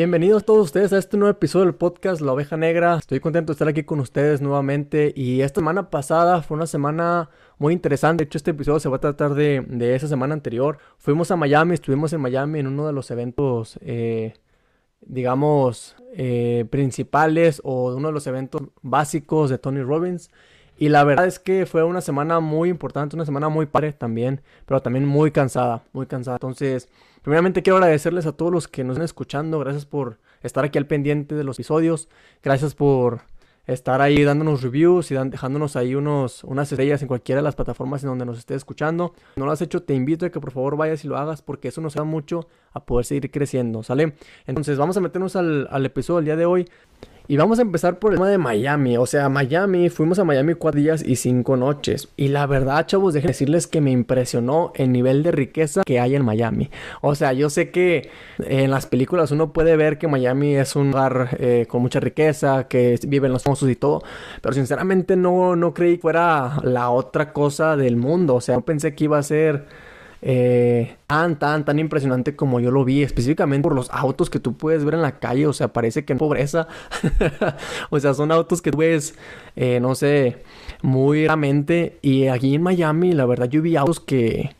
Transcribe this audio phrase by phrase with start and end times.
[0.00, 2.96] Bienvenidos todos ustedes a este nuevo episodio del podcast La Oveja Negra.
[2.96, 7.28] Estoy contento de estar aquí con ustedes nuevamente y esta semana pasada fue una semana
[7.58, 8.24] muy interesante.
[8.24, 9.62] De hecho, este episodio se va a tratar de,
[9.94, 10.78] esa semana anterior.
[10.96, 14.32] Fuimos a Miami, estuvimos en Miami en uno de los eventos, eh,
[15.02, 20.30] digamos, eh, principales o uno de los eventos básicos de Tony Robbins.
[20.80, 24.40] Y la verdad es que fue una semana muy importante, una semana muy padre también,
[24.66, 26.38] pero también muy cansada, muy cansada.
[26.38, 26.88] Entonces,
[27.22, 29.58] Primeramente quiero agradecerles a todos los que nos están escuchando.
[29.58, 32.08] Gracias por estar aquí al pendiente de los episodios.
[32.42, 33.20] Gracias por
[33.66, 38.02] estar ahí dándonos reviews y dejándonos ahí unos, unas estrellas en cualquiera de las plataformas
[38.02, 39.12] en donde nos estés escuchando.
[39.34, 41.42] Si no lo has hecho, te invito a que por favor vayas y lo hagas
[41.42, 44.14] porque eso nos ayuda mucho a poder seguir creciendo, ¿sale?
[44.46, 46.68] Entonces vamos a meternos al, al episodio del día de hoy.
[47.30, 48.96] Y vamos a empezar por el tema de Miami.
[48.96, 52.08] O sea, Miami, fuimos a Miami cuatro días y cinco noches.
[52.16, 56.16] Y la verdad, chavos, déjenme decirles que me impresionó el nivel de riqueza que hay
[56.16, 56.70] en Miami.
[57.02, 60.90] O sea, yo sé que en las películas uno puede ver que Miami es un
[60.90, 64.02] lugar eh, con mucha riqueza, que viven los famosos y todo.
[64.42, 68.34] Pero sinceramente no, no creí que fuera la otra cosa del mundo.
[68.34, 69.66] O sea, no pensé que iba a ser
[70.22, 74.56] eh, tan, tan, tan impresionante como yo lo vi, específicamente por los autos que tú
[74.56, 76.68] puedes ver en la calle, o sea, parece que en pobreza,
[77.90, 79.14] o sea, son autos que tú ves,
[79.56, 80.42] eh, no sé,
[80.82, 84.54] muy raramente, y aquí en Miami, la verdad, yo vi autos que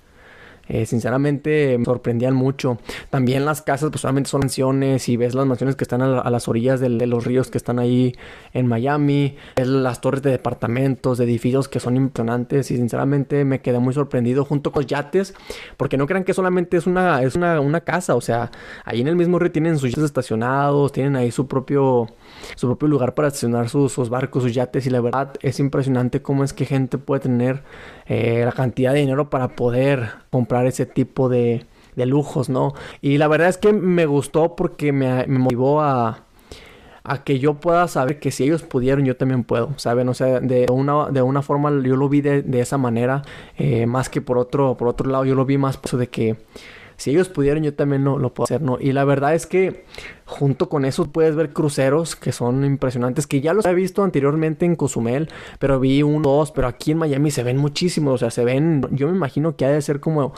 [0.70, 2.78] eh, sinceramente me sorprendían mucho.
[3.10, 6.46] También las casas, pues solamente son mansiones y ves las mansiones que están a, las
[6.46, 8.14] orillas de, los ríos que están ahí
[8.52, 13.60] en Miami, ves las torres de departamentos, de edificios que son impresionantes y sinceramente me
[13.60, 15.34] quedé muy sorprendido junto con los yates,
[15.76, 18.52] porque no crean que solamente es una, es una, una casa, o sea,
[18.84, 22.06] ahí en el mismo río tienen sus yates estacionados, tienen ahí su propio
[22.54, 26.44] su propio lugar para estacionar sus, barcos, sus yates y la verdad es impresionante cómo
[26.44, 27.62] es que gente puede tener
[28.06, 31.66] eh, la cantidad de dinero para poder comprar ese tipo de,
[31.96, 32.74] de, lujos, ¿no?
[33.00, 36.24] Y la verdad es que me gustó porque me, motivó a
[37.02, 40.08] a que yo pueda saber que si ellos pudieron, yo también puedo, ¿saben?
[40.08, 43.22] O sea, de una, de una forma yo lo vi de, de esa manera,
[43.56, 46.36] eh, más que por otro, por otro lado, yo lo vi más eso de que
[46.96, 48.76] si ellos pudieron, yo también lo, lo puedo hacer, ¿no?
[48.78, 49.86] Y la verdad es que
[50.30, 54.64] junto con eso puedes ver cruceros que son impresionantes, que ya los he visto anteriormente
[54.64, 58.30] en Cozumel, pero vi uno, dos, pero aquí en Miami se ven muchísimos, o sea,
[58.30, 60.32] se ven, yo me imagino que ha de ser como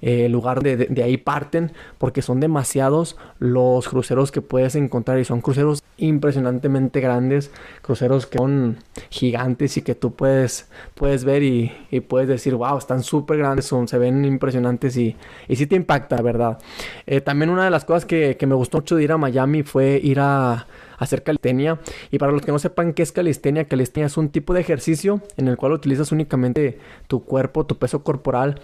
[0.00, 5.18] el eh, lugar de, de, ahí parten, porque son demasiados los cruceros que puedes encontrar
[5.18, 7.50] y son cruceros impresionantemente grandes,
[7.82, 8.76] cruceros que son
[9.10, 13.64] gigantes y que tú puedes, puedes ver y, y puedes decir, wow, están súper grandes,
[13.64, 15.16] son, se ven impresionantes y,
[15.48, 16.58] y sí te impacta, ¿verdad?
[17.06, 19.37] Eh, también una de las cosas que, que me gustó mucho de ir a Miami
[19.64, 20.66] fue ir a
[20.98, 21.78] hacer calistenia.
[22.10, 25.20] Y para los que no sepan qué es calistenia, calistenia es un tipo de ejercicio
[25.36, 28.60] en el cual utilizas únicamente tu cuerpo, tu peso corporal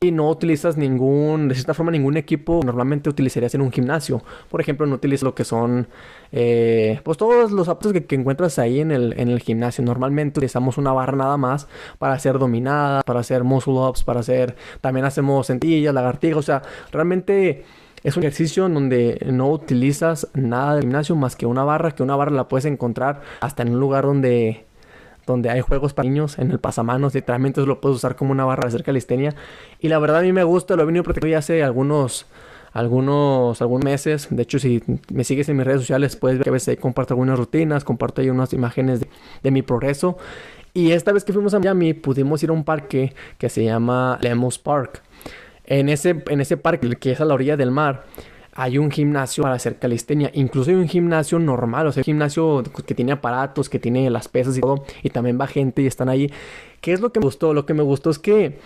[0.00, 4.22] y no utilizas ningún, de cierta forma, ningún equipo normalmente utilizarías en un gimnasio.
[4.50, 5.88] Por ejemplo, no utilizas lo que son,
[6.32, 9.84] eh, pues todos los aparatos que, encuentras ahí en el, en el gimnasio.
[9.84, 11.68] Normalmente utilizamos una barra nada más
[11.98, 16.62] para hacer dominadas, para hacer muscle ups, para hacer, también hacemos sentillas, lagartijas, o sea,
[16.92, 17.64] realmente
[18.04, 22.02] es un ejercicio en donde no utilizas nada del gimnasio más que una barra, que
[22.02, 24.66] una barra la puedes encontrar hasta en un lugar donde
[25.26, 28.64] donde hay juegos para niños en el pasamanos, literalmente lo puedes usar como una barra
[28.64, 29.34] de hacer calistenia.
[29.80, 32.26] Y la verdad a mí me gusta, lo he venido practicando ya hace algunos
[32.74, 34.28] algunos, algunos meses.
[34.30, 37.14] De hecho, si me sigues en mis redes sociales, puedes ver que a veces comparto
[37.14, 39.08] algunas rutinas, comparto ahí unas imágenes de,
[39.42, 40.18] de, mi progreso.
[40.74, 44.18] Y esta vez que fuimos a Miami, pudimos ir a un parque que se llama
[44.20, 45.02] Lemos Park.
[45.66, 48.04] En ese, en ese parque que es a la orilla del mar,
[48.54, 50.30] hay un gimnasio para hacer calistenia.
[50.32, 54.28] Incluso hay un gimnasio normal, o sea, un gimnasio que tiene aparatos, que tiene las
[54.28, 54.84] pesas y todo.
[55.02, 56.30] Y también va gente y están ahí.
[56.80, 57.52] ¿Qué es lo que me gustó?
[57.52, 58.58] Lo que me gustó es que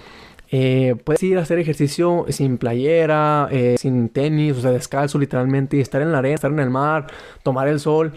[0.50, 5.76] eh, puedes ir a hacer ejercicio sin playera, eh, sin tenis, o sea, descalzo literalmente,
[5.76, 7.06] y estar en la arena, estar en el mar,
[7.42, 8.12] tomar el sol.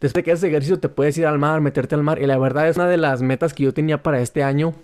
[0.00, 2.20] Después de que haces ejercicio te puedes ir al mar, meterte al mar.
[2.20, 4.74] Y la verdad es una de las metas que yo tenía para este año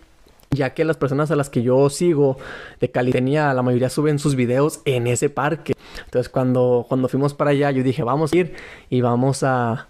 [0.53, 2.37] ya que las personas a las que yo sigo
[2.81, 5.75] de calistenia, la mayoría suben sus videos en ese parque.
[6.05, 8.55] Entonces cuando, cuando fuimos para allá, yo dije, vamos a ir
[8.91, 9.89] y vamos a,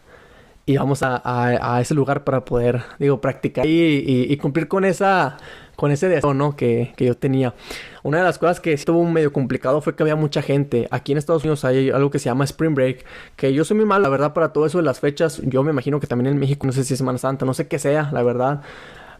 [0.64, 5.36] y vamos a, a, ese lugar para poder, digo, practicar y, y, cumplir con esa,
[5.74, 6.54] con ese deseo, ¿no?
[6.54, 7.54] Que, que, yo tenía.
[8.04, 10.86] Una de las cosas que estuvo medio complicado fue que había mucha gente.
[10.92, 13.04] Aquí en Estados Unidos hay algo que se llama Spring Break,
[13.34, 15.40] que yo soy muy mal, la verdad, para todo eso de las fechas.
[15.44, 17.66] Yo me imagino que también en México, no sé si es Semana Santa, no sé
[17.66, 18.62] qué sea, la verdad.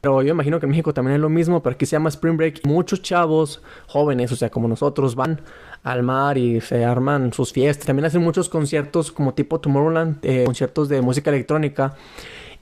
[0.03, 2.37] Pero yo imagino que en México también es lo mismo, pero aquí se llama Spring
[2.37, 2.67] Break.
[2.67, 5.41] Muchos chavos jóvenes, o sea, como nosotros, van
[5.85, 7.87] al mar y se arman sus fiestas.
[7.87, 11.95] También hacen muchos conciertos como tipo Tomorrowland, eh, conciertos de música electrónica.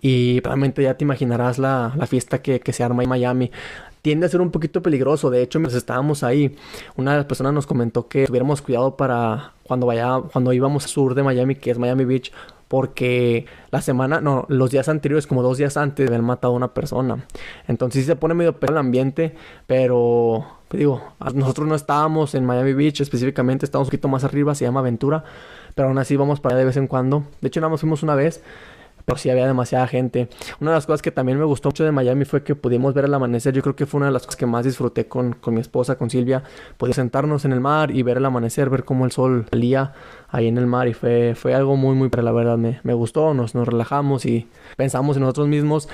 [0.02, 3.50] Y realmente ya te imaginarás la, la fiesta que, que, se arma en Miami.
[4.02, 5.30] tiende a ser un poquito peligroso.
[5.30, 6.54] De hecho, mientras estábamos ahí,
[6.96, 10.90] una de las personas nos comentó que tuviéramos cuidado para cuando vaya, cuando íbamos al
[10.90, 12.32] sur de Miami, que es Miami Beach,
[12.70, 16.72] porque la semana, no, los días anteriores, como dos días antes, habían matado a una
[16.72, 17.26] persona.
[17.66, 19.34] Entonces sí se pone medio peor el ambiente,
[19.66, 21.02] pero pues digo,
[21.34, 25.24] nosotros no estábamos en Miami Beach específicamente, estábamos un poquito más arriba, se llama Aventura,
[25.74, 27.24] pero aún así vamos para allá de vez en cuando.
[27.40, 28.40] De hecho, nada más fuimos una vez
[29.10, 30.28] pero sí había demasiada gente.
[30.60, 33.06] Una de las cosas que también me gustó mucho de Miami fue que pudimos ver
[33.06, 33.52] el amanecer.
[33.52, 35.98] Yo creo que fue una de las cosas que más disfruté con, con mi esposa,
[35.98, 36.44] con Silvia.
[36.76, 39.94] Poder sentarnos en el mar y ver el amanecer, ver cómo el sol salía
[40.28, 42.94] ahí en el mar y fue, fue algo muy, muy, pero la verdad me, me
[42.94, 44.46] gustó, nos, nos relajamos y
[44.76, 45.88] pensamos en nosotros mismos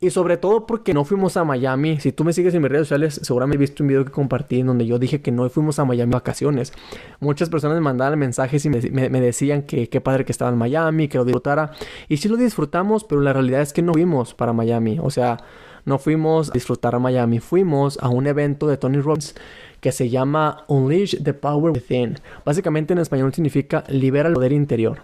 [0.00, 1.98] y sobre todo porque no fuimos a Miami.
[1.98, 4.66] Si tú me sigues en mis redes sociales, seguramente visto un video que compartí en
[4.66, 6.72] donde yo dije que no fuimos a Miami vacaciones.
[7.20, 11.08] Muchas personas me mandaban mensajes y me, decían que qué padre que estaba en Miami,
[11.08, 11.72] que lo disfrutara.
[12.08, 14.98] Y sí lo disfrutamos, pero la realidad es que no fuimos para Miami.
[15.02, 15.38] O sea,
[15.84, 17.40] no fuimos a disfrutar a Miami.
[17.40, 19.34] Fuimos a un evento de Tony Robbins
[19.80, 22.18] que se llama Unleash the Power Within.
[22.44, 25.02] Básicamente en español significa libera el poder interior.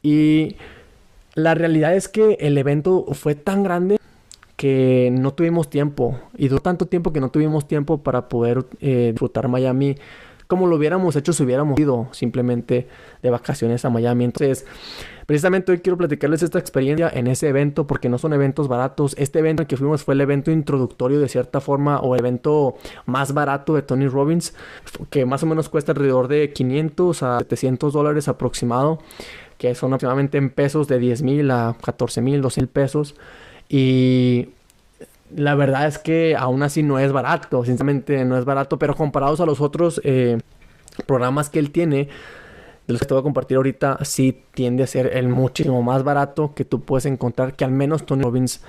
[0.00, 0.56] Y
[1.34, 3.98] la realidad es que el evento fue tan grande
[4.58, 9.10] que no tuvimos tiempo y duró tanto tiempo que no tuvimos tiempo para poder eh,
[9.12, 9.94] disfrutar Miami
[10.48, 12.88] como lo hubiéramos hecho si hubiéramos ido simplemente
[13.22, 14.24] de vacaciones a Miami.
[14.24, 14.66] Entonces,
[15.26, 19.14] precisamente hoy quiero platicarles esta experiencia en ese evento porque no son eventos baratos.
[19.16, 22.74] Este evento en que fuimos fue el evento introductorio de cierta forma o el evento
[23.06, 24.54] más barato de Tony Robbins
[25.08, 28.98] que más o menos cuesta alrededor de 500 a 700 dólares aproximado
[29.56, 33.14] que son aproximadamente en pesos de 10 mil a 14 mil, 12 mil pesos.
[33.68, 34.48] Y
[35.34, 39.40] la verdad es que aún así no es barato, sinceramente no es barato, pero comparados
[39.40, 40.38] a los otros eh,
[41.06, 42.08] programas que él tiene,
[42.86, 46.02] de los que te voy a compartir ahorita, sí tiende a ser el muchísimo más
[46.02, 48.62] barato que tú puedes encontrar, que al menos Tony Robbins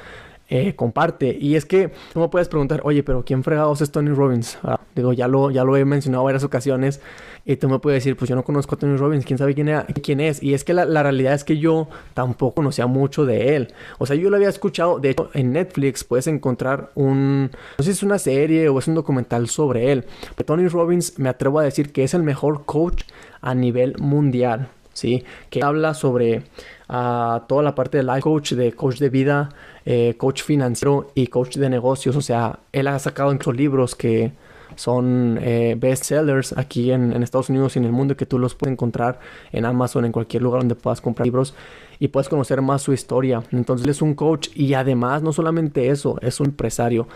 [0.50, 1.38] eh, comparte.
[1.40, 4.57] Y es que tú me puedes preguntar, oye, pero ¿quién fregados es Tony Robbins?
[4.63, 7.01] Ah, digo, ya lo, ya lo he mencionado varias ocasiones.
[7.46, 9.69] Y tú me puedes decir, pues yo no conozco a Tony Robbins, quién sabe quién,
[10.04, 10.42] quién es.
[10.42, 13.74] Y es que la, la, realidad es que yo tampoco conocía mucho de él.
[14.00, 17.86] O sea, yo lo había escuchado, de hecho, en Netflix puedes encontrar un, no sé
[17.86, 20.06] si es una serie o es un documental sobre él.
[20.36, 23.04] Pero Tony Robbins me atrevo a decir que es el mejor coach
[23.42, 24.69] a nivel mundial.
[24.94, 25.24] ¿sí?
[25.50, 26.44] Que habla sobre
[26.89, 29.50] uh, toda la parte de life coach, de coach de vida,
[29.86, 32.15] eh, coach financiero y coach de negocios.
[32.15, 34.33] O sea, él ha sacado incluso libros que
[34.75, 38.56] son eh, bestsellers aquí en, en, Estados Unidos y en el mundo que tú los
[38.56, 39.19] puedes encontrar
[39.51, 41.56] en Amazon, en cualquier lugar donde puedas comprar libros
[42.00, 43.44] y puedes conocer más su historia.
[43.51, 47.07] Entonces él es un coach y además no solamente eso, es un empresario.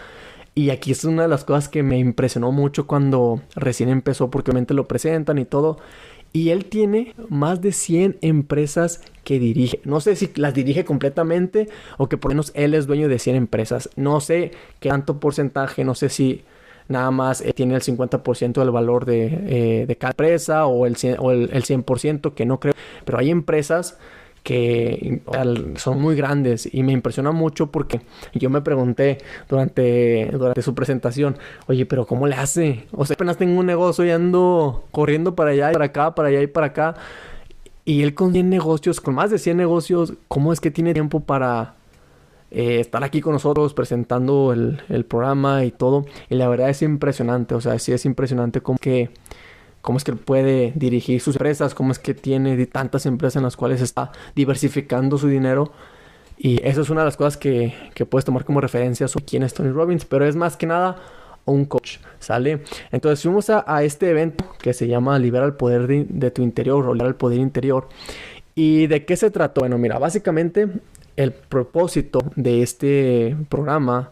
[0.56, 4.52] Y aquí es una de las cosas que me impresionó mucho cuando recién empezó, porque
[4.52, 5.78] obviamente lo presentan y todo.
[6.34, 9.80] Y él tiene más de 100 empresas que dirige.
[9.84, 13.20] No sé si las dirige completamente o que por lo menos él es dueño de
[13.20, 13.90] 100 empresas.
[13.96, 16.44] No sé qué tanto porcentaje, no sé si
[16.88, 20.98] nada más eh, tiene el 50% del valor de, eh, de, cada empresa o el,
[21.20, 22.74] o el, el 100% que no creo.
[23.06, 24.00] Pero hay empresas
[24.44, 25.22] que
[25.78, 28.01] son muy grandes y me impresiona mucho porque
[28.34, 29.18] yo me pregunté
[29.50, 31.38] durante, durante su presentación,
[31.68, 32.86] oye, pero ¿cómo le hace?
[32.92, 36.27] O sea, apenas tengo un negocio y ando corriendo para allá y para acá, para
[36.27, 36.96] allá y para acá.
[37.86, 41.22] Y él con 100 negocios, con más de 100 negocios, ¿cómo es que tiene tiempo
[41.22, 41.75] para
[42.51, 46.06] eh, estar aquí con nosotros presentando el, el programa y todo?
[46.29, 49.10] Y la verdad es impresionante, o sea, sí es impresionante como que
[49.84, 53.58] cómo es que puede dirigir sus empresas, cómo es que tiene tantas empresas en las
[53.58, 55.74] cuales está diversificando su dinero.
[56.38, 59.44] Y eso es una de las cosas que, que puedes tomar como referencia sobre quién
[59.44, 60.96] es Tony Robbins, pero es más que nada
[61.46, 62.63] un coach, ¿sale?
[62.94, 66.88] Entonces fuimos a, a este evento que se llama Libera el Poder de, tu Interior
[66.88, 67.90] o Libera el Poder Interior.
[68.56, 69.62] ¿Y de qué se trató?
[69.62, 70.70] Bueno, mira, básicamente
[71.18, 74.12] el propósito de este programa,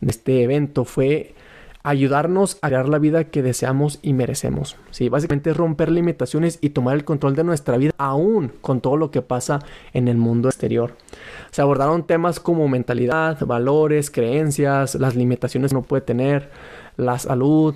[0.00, 1.34] de este evento, fue
[1.82, 4.76] ayudarnos a crear la vida que deseamos y merecemos.
[4.90, 9.10] Sí, básicamente romper limitaciones y tomar el control de nuestra vida aún con todo lo
[9.10, 9.60] que pasa
[9.92, 10.96] en el mundo exterior.
[11.50, 16.50] Se abordaron temas como mentalidad, valores, creencias, las limitaciones que uno puede tener,
[16.96, 17.74] la salud,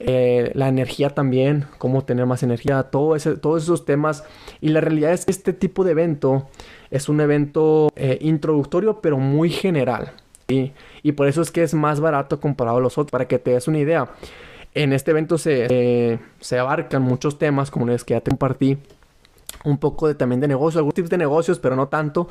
[0.00, 4.24] eh, la energía también, cómo tener más energía, todos esos temas.
[4.60, 6.48] Y la realidad es que este tipo de evento
[6.90, 10.12] es un evento eh, introductorio pero muy general.
[10.50, 13.50] Y por eso es que es más barato comparado a los otros, para que te
[13.50, 14.08] des una idea.
[14.72, 18.78] En este evento se, se abarcan muchos temas, como los que ya te compartí.
[19.64, 22.28] Un poco de, también de negocios, algunos tipos de negocios, pero no tanto.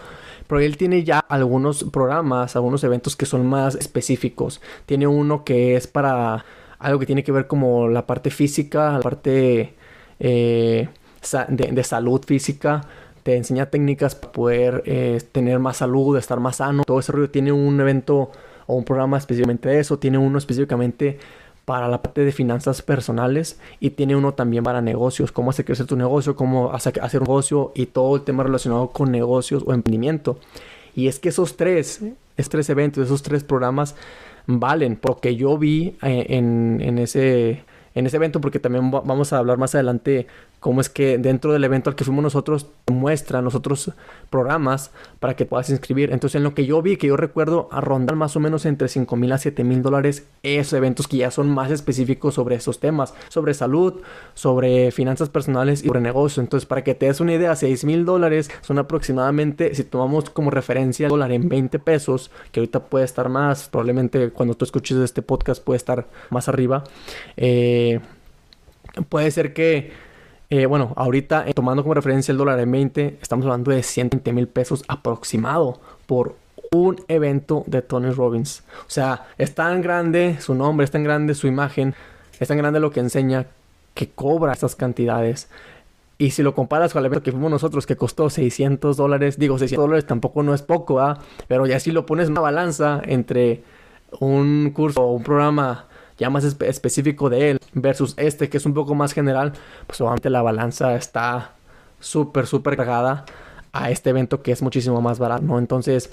[0.47, 4.61] Pero él tiene ya algunos programas, algunos eventos que son más específicos.
[4.87, 6.43] Tiene uno que es para
[6.79, 9.75] algo que tiene que ver como la parte física, la parte
[10.19, 10.89] eh,
[11.49, 12.81] de salud física
[13.27, 16.85] te enseña técnicas para poder eh, tener más salud, estar más sano.
[16.85, 18.31] Todo ese rollo tiene un evento
[18.67, 21.19] o un programa específicamente de eso, tiene uno específicamente
[21.65, 25.87] para la parte de finanzas personales y tiene uno también para negocios, cómo hacer crecer
[25.87, 30.39] tu negocio, cómo hacer un negocio y todo el tema relacionado con negocios o emprendimiento.
[30.95, 32.01] Y es que esos tres,
[32.37, 33.95] esos tres eventos, esos tres programas
[34.45, 37.65] valen, porque yo vi eh, en, en ese
[37.97, 40.27] en ese evento porque también vamos a hablar más adelante
[40.59, 43.91] cómo es que dentro del evento al que fuimos nosotros muestran los otros
[44.29, 46.11] programas para que puedas inscribir.
[46.11, 48.87] Entonces en lo que yo vi, que yo recuerdo a rondar más o menos entre
[48.87, 52.79] 5 mil a 7 mil dólares esos eventos que ya son más específicos sobre esos
[52.79, 54.01] temas, sobre salud,
[54.33, 56.41] sobre finanzas personales y sobre negocio.
[56.41, 60.49] Entonces para que te des una idea, 6 mil dólares son aproximadamente, si tomamos como
[60.49, 64.97] referencia el dólar en 20 pesos, que ahorita puede estar más, probablemente cuando tú escuches
[64.97, 66.83] este podcast puede estar más arriba.
[67.35, 67.99] Eh,
[69.09, 70.06] puede ser que
[70.49, 74.31] eh, bueno, ahorita eh, tomando como referencia el dólar en 20, estamos hablando de 120
[74.33, 76.35] mil pesos aproximado por
[76.71, 78.63] un evento de Tony Robbins.
[78.81, 81.95] O sea, es tan grande su nombre, es tan grande su imagen,
[82.39, 83.47] es tan grande lo que enseña
[83.93, 85.49] que cobra estas cantidades.
[86.17, 89.59] Y si lo comparas con el evento que fuimos nosotros, que costó 600 dólares, digo
[89.59, 91.19] 600 dólares tampoco no es poco, ¿ah?
[91.47, 93.63] Pero ya si lo pones en una balanza entre
[94.19, 95.86] un curso o un programa
[96.17, 99.53] ya más específico de él versus este que es un poco más general,
[99.85, 101.53] pues obviamente la balanza está
[101.99, 103.25] súper, súper cargada
[103.73, 105.57] a este evento que es muchísimo más barato.
[105.59, 106.09] Entonces,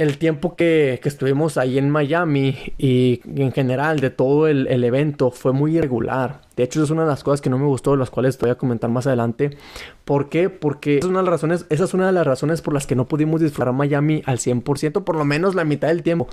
[0.00, 5.52] el tiempo que, estuvimos ahí en Miami y en general de todo el, evento fue
[5.52, 6.40] muy irregular.
[6.56, 8.54] De hecho, es una de las cosas que no me gustó, las cuales voy a
[8.54, 9.58] comentar más adelante.
[10.06, 10.48] ¿Por qué?
[10.48, 12.86] Porque esa es una de las razones, esa es una de las razones por las
[12.86, 16.28] que no pudimos disfrutar Miami al 100%, por lo menos la mitad del tiempo.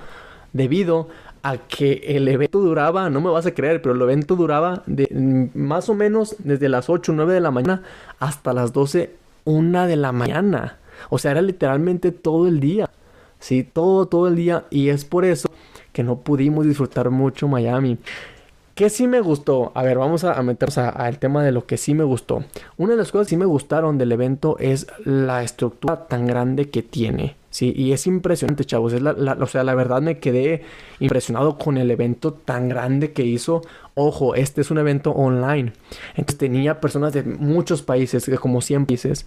[0.54, 1.08] Debido
[1.44, 5.08] a que el evento duraba, no me vas a creer, pero el evento duraba de
[5.54, 7.84] más o menos desde las 8 o 9 de la mañana
[8.20, 10.78] hasta las 12, 1 de la mañana.
[11.10, 12.90] O sea, era literalmente todo el día.
[13.40, 14.66] Sí, todo, todo el día.
[14.70, 15.50] Y es por eso
[15.94, 17.98] que no pudimos disfrutar mucho Miami.
[18.78, 19.72] ¿Qué sí me gustó?
[19.74, 22.44] A ver, vamos a, meternos al tema de lo que sí me gustó.
[22.78, 26.70] Una de las cosas que sí me gustaron del evento es la estructura tan grande
[26.70, 27.38] que tiene.
[27.50, 28.94] Sí, y es impresionante, chavos.
[29.02, 30.62] La, o sea, la verdad me quedé
[31.00, 33.64] impresionado con el evento tan grande que hizo.
[33.96, 35.74] Ojo, este es un evento online.
[36.10, 39.26] Entonces tenía personas de muchos países, como 100 países.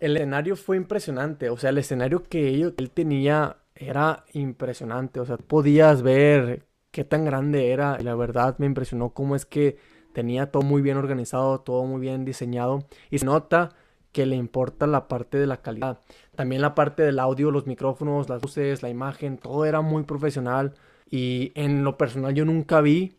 [0.00, 1.48] El escenario fue impresionante.
[1.48, 5.20] O sea, el escenario que él tenía era impresionante.
[5.20, 6.64] O sea, podías ver
[6.94, 7.98] qué tan grande era.
[7.98, 9.78] La verdad me impresionó cómo es que
[10.12, 12.86] tenía todo muy bien organizado, todo muy bien diseñado.
[13.10, 13.70] Y se nota
[14.12, 15.98] que le importa la parte de la calidad.
[16.36, 20.74] También la parte del audio, los micrófonos, las luces, la imagen, todo era muy profesional.
[21.10, 23.16] Y en lo personal yo nunca vi,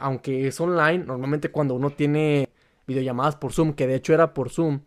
[0.00, 2.48] aunque es online, normalmente cuando uno tiene
[2.88, 4.80] videollamadas por Zoom, que de hecho era por Zoom,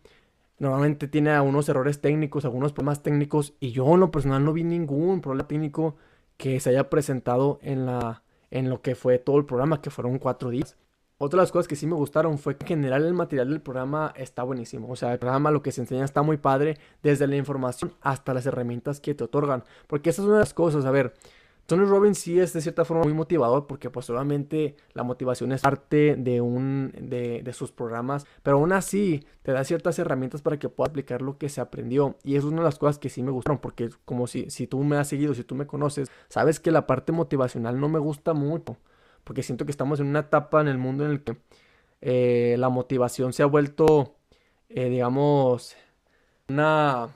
[0.58, 3.54] normalmente tiene algunos errores técnicos, algunos problemas técnicos.
[3.58, 5.96] Y yo en lo personal no vi ningún problema técnico
[6.38, 10.18] que se haya presentado en, la, en lo que fue todo el programa, que fueron
[10.18, 10.78] cuatro días.
[11.20, 13.60] Otra de las cosas que sí me gustaron fue que en general el material del
[13.60, 14.88] programa está buenísimo.
[14.88, 18.32] O sea, el programa lo que se enseña está muy padre, desde la información hasta
[18.32, 19.64] las herramientas que te otorgan.
[19.88, 21.14] Porque esa es una de las cosas, a ver,
[21.68, 25.60] Tony Robbins sí es de cierta forma muy motivador porque pues obviamente la motivación es
[25.60, 30.58] parte de un de, de, sus programas, pero aún así te da ciertas herramientas para
[30.58, 32.16] que puedas aplicar lo que se aprendió.
[32.24, 34.82] Y es una de las cosas que sí me gustaron porque como si, si tú
[34.82, 38.32] me has seguido, si tú me conoces, sabes que la parte motivacional no me gusta
[38.32, 38.78] mucho
[39.24, 41.36] porque siento que estamos en una etapa en el mundo en el que
[42.00, 44.14] eh, la motivación se ha vuelto,
[44.70, 45.76] eh, digamos,
[46.48, 47.08] una,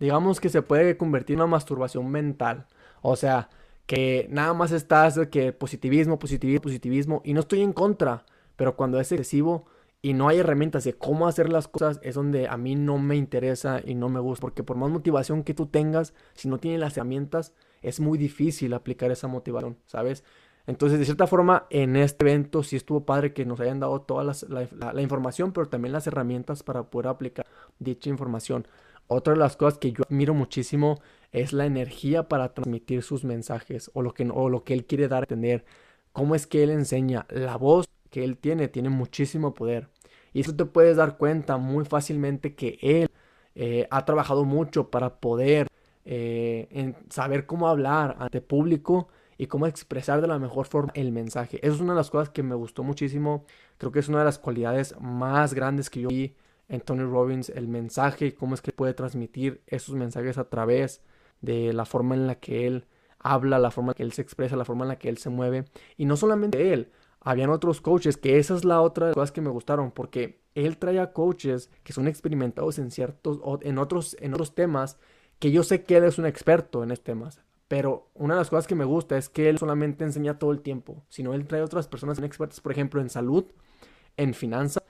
[0.00, 2.66] digamos que se puede convertir en una masturbación mental,
[3.02, 3.50] o sea,
[3.86, 8.24] que nada más estás que positivismo, positivismo, positivismo, y no estoy en contra,
[8.56, 9.66] pero cuando es excesivo
[10.00, 13.16] y no hay herramientas de cómo hacer las cosas, es donde a mí no me
[13.16, 16.80] interesa y no me gusta, porque por más motivación que tú tengas, si no tienes
[16.80, 20.24] las herramientas, es muy difícil aplicar esa motivación, ¿sabes?
[20.66, 24.24] Entonces, de cierta forma, en este evento sí estuvo padre que nos hayan dado toda
[24.24, 27.46] la, información, pero también las herramientas para poder aplicar
[27.78, 28.66] dicha información.
[29.06, 31.00] Otra de las cosas que yo admiro muchísimo
[31.34, 35.08] es la energía para transmitir sus mensajes o lo que, o lo que él quiere
[35.08, 35.64] dar a entender.
[36.12, 37.26] Cómo es que él enseña.
[37.28, 39.88] La voz que él tiene tiene muchísimo poder.
[40.32, 43.10] Y eso te puedes dar cuenta muy fácilmente que él
[43.56, 45.66] eh, ha trabajado mucho para poder
[46.04, 51.58] eh, saber cómo hablar ante público y cómo expresar de la mejor forma el mensaje.
[51.66, 53.44] Eso es una de las cosas que me gustó muchísimo.
[53.78, 56.36] Creo que es una de las cualidades más grandes que yo vi
[56.68, 61.02] en Tony Robbins, el mensaje, cómo es que puede transmitir esos mensajes a través
[61.40, 62.86] de la forma en la que él
[63.18, 65.18] habla, la forma en la que él se expresa, la forma en la que él
[65.18, 65.64] se mueve.
[65.96, 69.32] Y no solamente él, habían otros coaches, que esa es la otra de las cosas
[69.32, 74.16] que me gustaron, porque él trae a coaches que son experimentados en ciertos, en otros,
[74.20, 74.98] en otros temas,
[75.38, 78.50] que yo sé que él es un experto en estos temas Pero una de las
[78.50, 81.62] cosas que me gusta es que él solamente enseña todo el tiempo, sino él trae
[81.62, 83.46] otras personas expertas, por ejemplo, en salud,
[84.16, 84.84] en finanzas,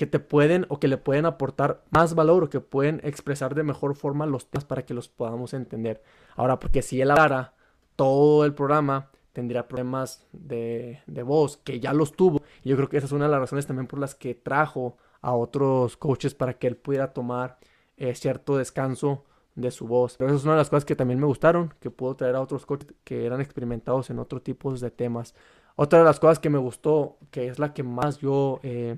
[0.00, 3.64] que te pueden o que le pueden aportar más valor o que pueden expresar de
[3.64, 6.02] mejor forma los temas para que los podamos entender.
[6.36, 7.52] Ahora, porque si él hablara
[7.96, 12.40] todo el programa, tendría problemas de, de voz, que ya los tuvo.
[12.64, 14.96] Y yo creo que esa es una de las razones también por las que trajo
[15.20, 17.58] a otros coaches para que él pudiera tomar
[17.98, 20.16] eh, cierto descanso de su voz.
[20.16, 22.40] Pero esa es una de las cosas que también me gustaron, que pudo traer a
[22.40, 25.34] otros coaches que eran experimentados en otro tipo de temas.
[25.76, 28.96] Otra de las cosas que me gustó, que es la que más yo eh,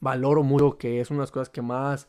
[0.00, 2.08] valoro mucho, que es una de las cosas que más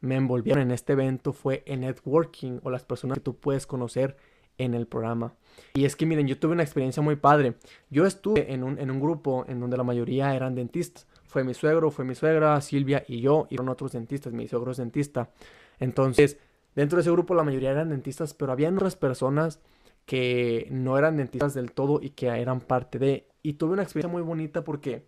[0.00, 4.16] me envolvieron en este evento, fue el networking o las personas que tú puedes conocer
[4.58, 5.34] en el programa.
[5.74, 7.54] Y es que miren, yo tuve una experiencia muy padre.
[7.90, 11.06] Yo estuve en un, en un grupo en donde la mayoría eran dentistas.
[11.26, 14.32] Fue mi suegro, fue mi suegra, Silvia y yo, y fueron otros dentistas.
[14.32, 15.30] Mi suegro es dentista.
[15.78, 16.36] Entonces,
[16.74, 19.60] Dentro de ese grupo la mayoría eran dentistas, pero había otras personas
[20.06, 23.28] que no eran dentistas del todo y que eran parte de...
[23.42, 25.04] Y tuve una experiencia muy bonita porque,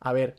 [0.00, 0.36] a ver,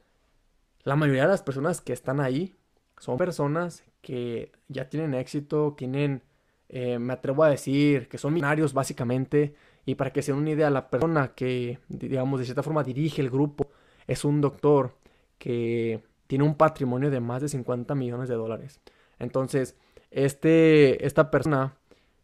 [0.87, 2.55] la mayoría de las personas que están ahí
[2.97, 6.23] son personas que ya tienen éxito, tienen,
[6.69, 9.53] eh, me atrevo a decir, que son millonarios básicamente.
[9.85, 13.21] Y para que se den una idea, la persona que, digamos, de cierta forma dirige
[13.21, 13.67] el grupo
[14.07, 14.95] es un doctor
[15.37, 18.79] que tiene un patrimonio de más de 50 millones de dólares.
[19.19, 19.75] Entonces,
[20.09, 21.75] este, esta persona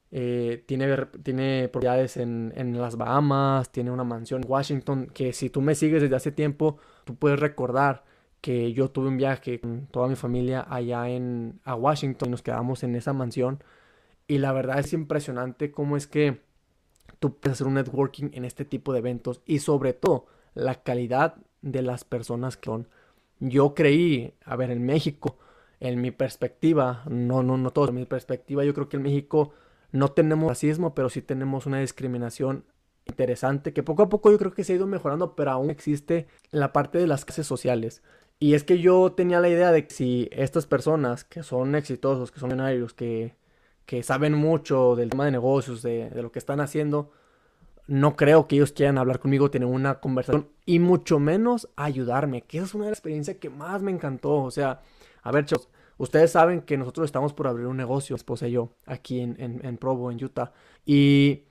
[0.10, 0.88] eh, tiene,
[1.22, 5.75] tiene propiedades en, en, las Bahamas, tiene una mansión en Washington, que si tú me
[5.75, 8.12] sigues desde hace tiempo, tú puedes recordar
[8.43, 12.83] que yo tuve un viaje con toda mi familia allá en Washington y nos quedamos
[12.83, 13.63] en esa mansión.
[14.27, 16.41] Y la verdad es impresionante cómo es que
[17.19, 21.35] tú puedes hacer un networking en este tipo de eventos y sobre todo la calidad
[21.62, 22.89] de las personas que son.
[23.39, 25.38] Yo creí, a ver, en México
[25.83, 29.51] en mi perspectiva, no, no, no todo, en mi perspectiva, yo creo que en México
[29.91, 32.65] no tenemos racismo, pero sí tenemos una discriminación
[33.06, 36.27] interesante que poco a poco yo creo que se ha ido mejorando, pero aún existe
[36.51, 38.01] la parte de las clases sociales.
[38.43, 42.29] Y es que yo tenía la idea de que si estas personas que son exitosos,
[42.29, 43.38] que son millonarios, que,
[43.86, 47.10] que saben mucho del tema de negocios, de, lo que están haciendo,
[47.88, 52.58] no creo que ellos quieran hablar conmigo, tener una conversación y mucho menos ayudarme, que
[52.58, 54.34] esa es una de las experiencias que más me encantó.
[54.41, 54.82] O sea,
[55.21, 58.73] a ver, chavos, ustedes saben que nosotros estamos por abrir un negocio, esposa y yo,
[58.86, 60.51] aquí en, en, Provo, en Utah.
[60.86, 61.43] Y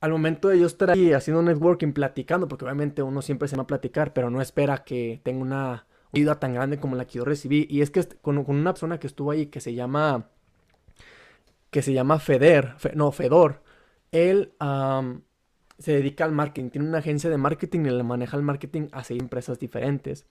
[0.00, 3.64] al momento de yo estar ahí haciendo networking, platicando, porque obviamente uno siempre se va
[3.64, 7.24] a platicar, pero no espera que tenga una ayuda tan grande como la que yo
[7.24, 7.66] recibí.
[7.70, 10.28] Y es que con, una persona que estuvo ahí que se llama.
[11.70, 13.62] que se llama Feder, no, Fedor.
[14.12, 14.52] Él
[15.78, 19.04] se dedica al marketing, tiene una agencia de marketing y le maneja el marketing a
[19.04, 20.26] seis empresas diferentes.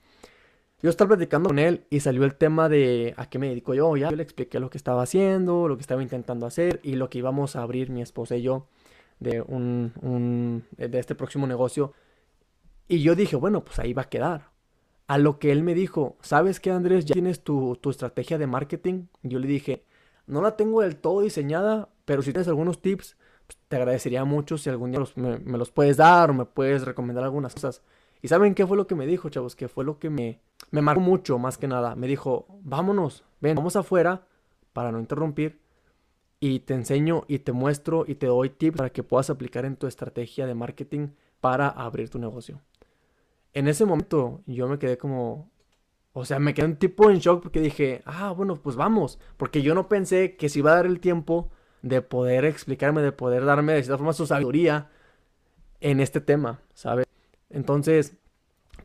[0.81, 3.97] Yo estaba platicando con él y salió el tema de a qué me dedico yo.
[3.97, 7.09] Ya yo le expliqué lo que estaba haciendo, lo que estaba intentando hacer y lo
[7.09, 8.67] que íbamos a abrir mi esposa y yo
[9.19, 11.93] de un, un de este próximo negocio.
[12.87, 14.48] Y yo dije, bueno, pues ahí va a quedar.
[15.09, 17.03] A lo que él me dijo, ¿sabes qué, Andrés?
[17.03, 19.07] ¿Ya tienes tu, tu estrategia de marketing?
[19.23, 19.83] Yo le dije,
[20.27, 23.17] no la tengo del todo diseñada, pero si tienes algunos tips,
[23.47, 26.85] pues, te agradecería mucho si algún día me, me los puedes dar o me puedes
[26.85, 27.81] recomendar algunas cosas.
[28.21, 29.55] ¿Y saben qué fue lo que me dijo, chavos?
[29.55, 31.95] Que fue lo que me, me marcó mucho, más que nada.
[31.95, 34.27] Me dijo, vámonos, ven, vamos afuera,
[34.73, 35.59] para no interrumpir,
[36.39, 39.75] y te enseño y te muestro y te doy tips para que puedas aplicar en
[39.75, 41.09] tu estrategia de marketing
[41.41, 42.61] para abrir tu negocio.
[43.53, 45.49] En ese momento yo me quedé como,
[46.13, 49.61] o sea, me quedé un tipo en shock porque dije, ah, bueno, pues vamos, porque
[49.61, 53.45] yo no pensé que se iba a dar el tiempo de poder explicarme, de poder
[53.45, 54.89] darme de cierta forma su sabiduría
[55.81, 57.05] en este tema, ¿sabes?
[57.49, 58.17] Entonces,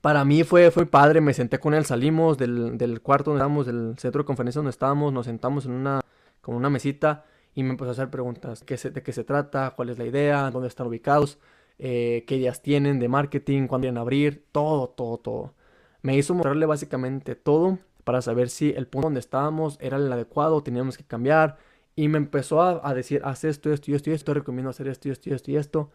[0.00, 3.66] para mí fue, fue padre, me senté con él, salimos del, del cuarto donde estábamos,
[3.66, 6.00] del centro de conferencia donde estábamos, nos sentamos en una,
[6.40, 7.24] con una mesita
[7.54, 10.50] y me empezó a hacer preguntas, ¿qué de qué se trata, cuál es la idea,
[10.50, 11.38] dónde están ubicados,
[11.78, 15.54] eh, qué tienen de marketing, cuándo a abrir, todo, todo, todo.
[16.02, 20.62] Me hizo mostrarle básicamente todo para saber si el punto donde estábamos era el adecuado,
[20.62, 21.58] teníamos que cambiar.
[21.96, 25.34] Y me empezó a, decir, haz esto, esto esto esto, te recomiendo hacer esto esto
[25.34, 25.90] esto esto.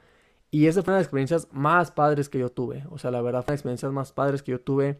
[0.52, 2.86] Y esa fue una de las experiencias más padres que yo tuve.
[2.90, 5.00] O sea, la verdad, fue una de las experiencias más padres que yo tuve.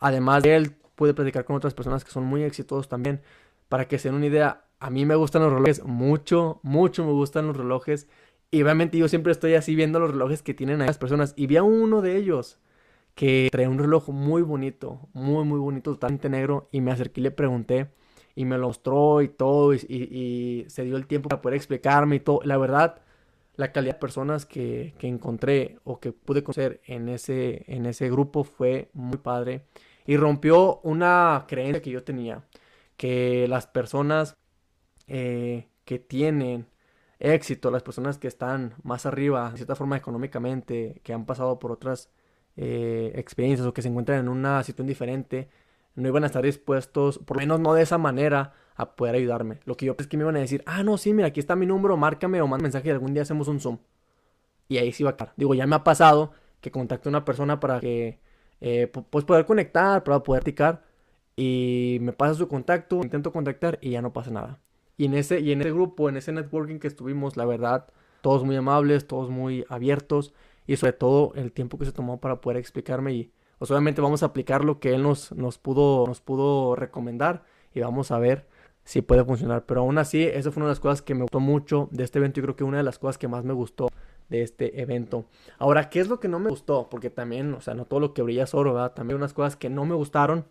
[0.00, 3.22] Además de él, pude platicar con otras personas que son muy exitosas también.
[3.68, 7.12] Para que se den una idea, a mí me gustan los relojes mucho, mucho me
[7.12, 8.08] gustan los relojes.
[8.54, 11.34] Y obviamente yo siempre estoy así viendo los relojes que tienen a las personas.
[11.36, 12.60] Y vi a uno de ellos
[13.16, 16.68] que traía un reloj muy bonito, muy, muy bonito, totalmente negro.
[16.70, 17.88] Y me acerqué y le pregunté.
[18.36, 19.74] Y me lo mostró y todo.
[19.74, 22.40] Y, y se dio el tiempo para poder explicarme y todo.
[22.44, 23.02] La verdad,
[23.56, 28.44] la calidad de personas que, encontré o que pude conocer en ese, en ese grupo
[28.44, 29.62] fue muy padre
[30.06, 32.44] y rompió una creencia que yo tenía,
[32.96, 34.36] que las personas
[35.08, 36.66] eh, que tienen
[37.18, 41.72] éxito, las personas que están más arriba, de cierta forma económicamente, que han pasado por
[41.72, 42.10] otras
[42.56, 45.48] eh, experiencias o que se encuentran en una situación diferente,
[45.94, 49.60] no iban a estar dispuestos, por lo menos no de esa manera, a poder ayudarme.
[49.64, 51.56] Lo que yo pensé que me iban a decir, ah, no, sí, mira, aquí está
[51.56, 53.78] mi número, márcame o manda mensaje y algún día hacemos un Zoom.
[54.68, 55.32] Y ahí sí va a estar.
[55.36, 58.18] Digo, ya me ha pasado que contacte a una persona para que,
[58.60, 60.82] eh, pues poder conectar, para poder platicar.
[61.36, 64.60] Y me pasa su contacto, intento contactar y ya no pasa nada.
[64.96, 67.86] Y en ese, y en ese grupo, en ese networking que estuvimos, la verdad,
[68.22, 70.34] todos muy amables, todos muy abiertos.
[70.66, 74.22] Y sobre todo el tiempo que se tomó para poder explicarme y pues obviamente vamos
[74.22, 78.46] a aplicar lo que él nos, nos, pudo, nos pudo recomendar y vamos a ver
[78.84, 79.64] si puede funcionar.
[79.66, 82.18] Pero aún así, eso fue una de las cosas que me gustó mucho de este
[82.18, 83.88] evento y creo que una de las cosas que más me gustó
[84.28, 85.26] de este evento.
[85.58, 86.88] Ahora, ¿qué es lo que no me gustó?
[86.90, 88.92] Porque también, o sea, no todo lo que brilla es oro, ¿verdad?
[88.94, 90.46] También unas cosas que no me gustaron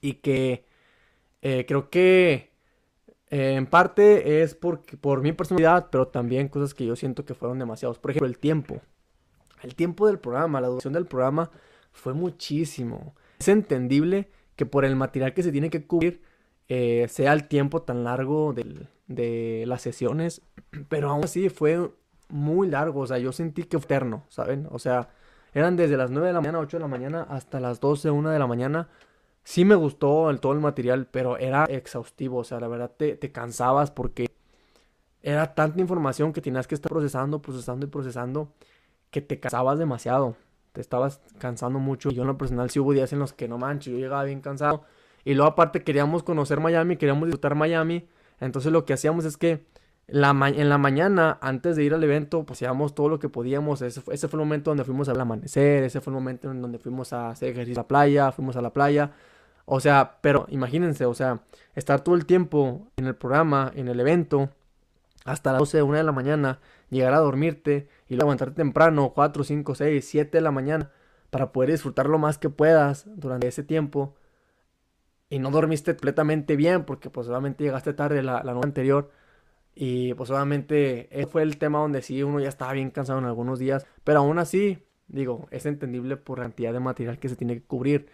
[0.00, 0.66] y que
[1.42, 2.49] eh, creo que
[3.30, 7.58] en parte es por, por mi personalidad, pero también cosas que yo siento que fueron
[7.58, 7.98] demasiados.
[7.98, 8.80] Por ejemplo, el tiempo.
[9.62, 11.50] El tiempo del programa, la duración del programa
[11.92, 13.14] fue muchísimo.
[13.38, 16.22] Es entendible que por el material que se tiene que cubrir
[16.68, 20.42] eh, sea el tiempo tan largo de las sesiones,
[20.88, 21.90] pero aún así fue
[22.28, 24.68] muy largo, o sea, yo sentí que fue eterno, ¿saben?
[24.70, 25.08] O sea,
[25.52, 28.30] eran desde las 9 de la mañana, 8 de la mañana, hasta las 12, 1
[28.30, 28.88] de la mañana.
[29.50, 33.32] Sí me gustó todo el material, pero era exhaustivo, o sea, la verdad te, te
[33.32, 34.28] cansabas porque
[35.22, 38.52] era tanta información que tenías que estar procesando, procesando y procesando,
[39.10, 40.36] que te cansabas demasiado
[40.72, 42.10] te estabas cansando mucho.
[42.10, 44.40] Yo en lo personal sí hubo días en los que no manches, yo llegaba bien
[44.40, 44.84] cansado.
[45.24, 48.08] Y luego aparte queríamos conocer Miami, queríamos disfrutar Miami.
[48.38, 49.66] Entonces lo que hacíamos es que
[50.06, 53.82] en la mañana, antes de ir al evento, pues hacíamos todo lo que podíamos.
[53.82, 56.62] Ese fue, ese fue el momento donde fuimos al amanecer, ese fue el momento en
[56.62, 59.12] donde fuimos a hacer ejercicio a la playa, fuimos a la playa.
[59.72, 61.42] O sea, pero imagínense, o sea,
[61.76, 64.50] estar todo el tiempo en el programa, en el evento,
[65.24, 66.58] hasta las 12, 1 de la mañana,
[66.90, 70.90] llegar a dormirte y levantarte temprano, 4, 5, 6, 7 de la mañana,
[71.30, 74.16] para poder disfrutar lo más que puedas durante ese tiempo.
[75.28, 79.12] Y no dormiste completamente bien porque pues obviamente llegaste tarde la, noche anterior.
[79.76, 83.26] Y pues obviamente ese fue el tema donde sí uno ya estaba bien cansado en
[83.26, 83.86] algunos días.
[84.02, 87.62] Pero aún así, digo, es entendible por la cantidad de material que se tiene que
[87.62, 88.08] cubrir.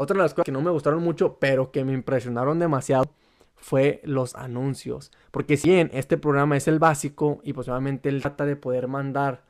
[0.00, 3.10] Otra de las cosas que no me gustaron mucho, pero que me impresionaron demasiado,
[3.56, 5.10] fue los anuncios.
[5.32, 9.42] Porque si bien este programa es el básico y posiblemente él trata de poder mandar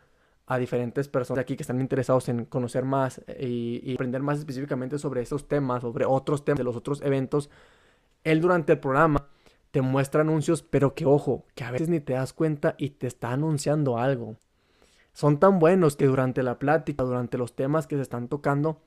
[0.46, 4.98] a diferentes personas aquí que están interesados en conocer más eh, y, aprender más específicamente
[4.98, 7.50] sobre esos temas, sobre otros temas de los otros eventos,
[8.24, 9.26] él durante el programa
[9.70, 13.06] te muestra anuncios, pero que ojo, que a veces ni te das cuenta y te
[13.06, 14.36] está anunciando algo.
[15.12, 18.80] Son tan buenos que durante la plática, durante los temas que se están tocando,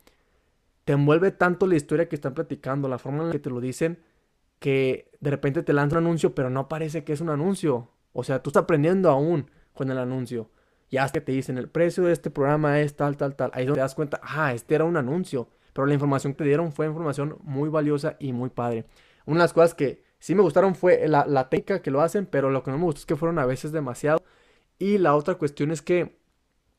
[0.86, 3.62] te envuelve tanto la historia que están platicando, la forma en la que te lo
[3.62, 4.00] dicen,
[4.60, 7.90] que de repente te lanza un anuncio, pero no parece que es un anuncio.
[8.14, 10.50] O sea, tú estás aprendiendo aún con el anuncio.
[10.90, 13.52] Ya es que te dicen el precio de este programa es tal, tal, tal.
[13.54, 15.50] Ahí es donde te das cuenta, ah, este era un anuncio.
[15.74, 18.86] Pero la información que te dieron fue información muy valiosa y muy padre.
[19.26, 22.26] Una de las cosas que sí me gustaron fue la, la técnica que lo hacen,
[22.26, 24.22] pero lo que no me gustó es que fueron a veces demasiado.
[24.80, 26.20] Y la otra cuestión es que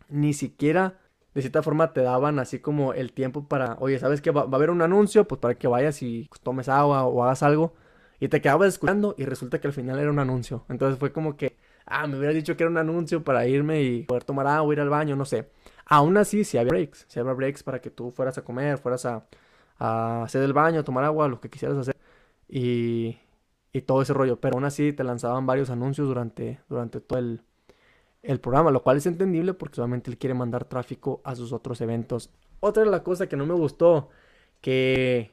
[0.09, 1.01] ni siquiera
[1.35, 4.45] de cierta forma te daban así como el tiempo para, oye, ¿sabes que va, a
[4.57, 5.27] haber un anuncio?
[5.27, 7.75] Pues para que vayas y tomes agua o hagas algo.
[8.21, 10.65] Y te quedabas escuchando y resulta que al final era un anuncio.
[10.69, 14.03] Entonces fue como que, ah, me hubiera dicho que era un anuncio para irme y
[14.05, 15.51] poder tomar agua, ir al baño, no sé.
[15.87, 19.07] Aún así, si había breaks, si había breaks para que tú fueras a comer, fueras
[19.07, 19.27] a,
[19.79, 21.97] a hacer el baño, tomar agua, lo que quisieras hacer.
[22.49, 23.19] Y,
[23.73, 24.41] y todo ese rollo.
[24.41, 27.43] Pero aún así te lanzaban varios anuncios durante, durante todo el,
[28.23, 31.81] el programa, lo cual es entendible porque solamente él quiere mandar tráfico a sus otros
[31.81, 32.31] eventos.
[32.61, 34.11] Otra de las cosas que no me gustó,
[34.61, 35.33] que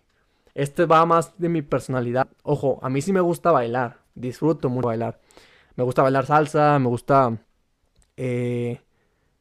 [0.56, 2.28] este va más de mi personalidad.
[2.44, 5.20] Ojo, a mí sí me gusta bailar, disfruto mucho bailar.
[5.76, 7.38] Me gusta bailar salsa, me gusta
[8.18, 8.82] eh,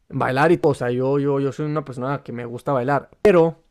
[0.08, 0.72] bailar y todo.
[0.72, 3.10] O sea, yo, yo, yo soy una persona que me gusta bailar.
[3.22, 3.62] Pero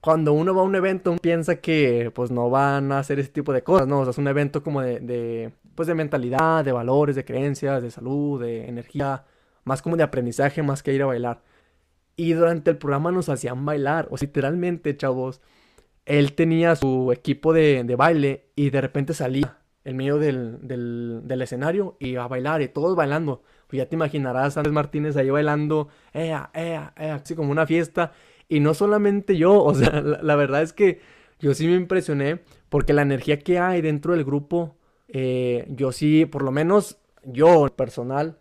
[0.00, 3.30] cuando uno va a un evento, uno piensa que pues no van a hacer ese
[3.30, 4.00] tipo de cosas, ¿no?
[4.00, 7.90] O sea, es un evento como de pues de mentalidad, de valores, de creencias, de
[7.90, 9.24] salud, de energía,
[9.64, 11.40] más como de aprendizaje, más que ir a bailar.
[12.16, 15.40] Y durante el programa nos hacían bailar, o literalmente, chavos,
[16.04, 21.96] él tenía su equipo de, baile y de repente salía en medio del, del, escenario
[21.98, 23.42] y a bailar y todos bailando.
[23.66, 27.66] Pues ya te imaginarás a Andrés Martínez ahí bailando, ea, ea, ea, así como una
[27.66, 28.12] fiesta.
[28.50, 31.00] Y no solamente yo, o sea, la verdad es que
[31.38, 34.76] yo sí me impresioné porque la energía que hay dentro del grupo
[35.12, 38.38] eh, yo sí, por lo menos yo, personal,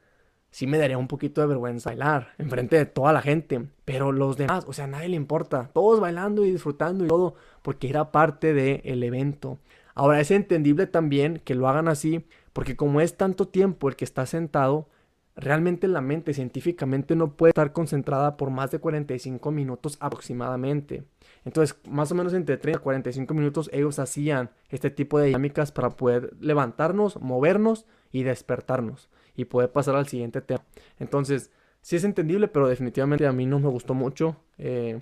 [0.52, 3.68] sí me daría un poquito de vergüenza bailar enfrente de toda la gente.
[3.86, 5.70] Pero los demás, o sea, a nadie le importa.
[5.74, 9.60] Todos bailando y disfrutando y todo, porque era parte del evento.
[9.96, 14.06] Ahora es entendible también que lo hagan así, Porque como es tanto tiempo el que
[14.06, 14.88] está sentado,
[15.36, 21.04] realmente la mente científicamente no puede estar concentrada por más de 45 minutos aproximadamente.
[21.46, 25.72] Entonces, más o menos entre 30 y 45 minutos ellos hacían este tipo de dinámicas
[25.72, 30.64] para poder levantarnos, movernos y despertarnos y poder pasar al siguiente tema.
[31.00, 34.38] Entonces, sí es entendible, pero definitivamente a mí no me gustó mucho.
[34.58, 35.00] Eh,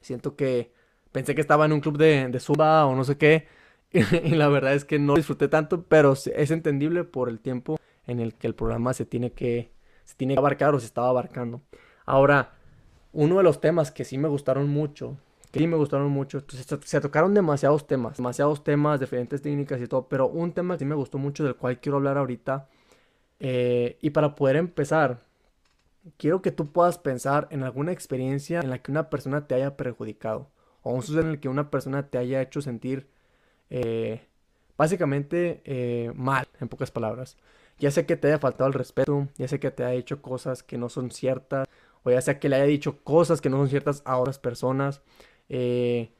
[0.00, 0.72] siento que
[1.12, 3.46] pensé que estaba en un club de, de o no sé qué.
[3.92, 8.18] y la verdad es que no disfruté tanto, pero es entendible por el tiempo en
[8.20, 9.70] el que el programa se tiene que,
[10.04, 11.62] se tiene que abarcar o se estaba abarcando.
[12.04, 12.54] Ahora,
[13.12, 15.16] uno de los temas que sí me gustaron mucho,
[15.54, 20.08] que sí me gustaron mucho, se tocaron demasiados temas, demasiados temas, diferentes técnicas y todo,
[20.08, 22.68] pero un tema que sí me gustó mucho del cual quiero hablar ahorita,
[23.38, 25.20] eh, y para poder empezar,
[26.16, 29.76] quiero que tú puedas pensar en alguna experiencia en la que una persona te haya
[29.76, 30.50] perjudicado,
[30.82, 33.06] o un suceso en el que una persona te haya hecho sentir
[33.70, 34.26] eh,
[34.76, 37.36] básicamente eh, mal, en pocas palabras.
[37.78, 40.64] Ya sea que te haya faltado el respeto, ya sea que te haya hecho cosas
[40.64, 41.68] que no son ciertas,
[42.02, 45.00] o ya sea que le haya dicho cosas que no son ciertas a otras personas,
[45.48, 46.12] eh,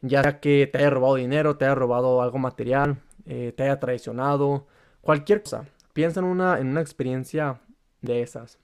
[0.00, 3.80] ya sea que te haya robado dinero, te haya robado algo material, eh, te haya
[3.80, 4.66] traicionado,
[5.00, 5.66] cualquier cosa.
[5.92, 7.60] Piensa en una, en una experiencia
[8.00, 8.58] de esas.